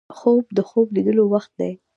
خوب 0.17 0.45
د 0.57 0.59
خوب 0.69 0.87
لیدلو 0.95 1.23
وخت 1.33 1.51
دی 1.59 1.71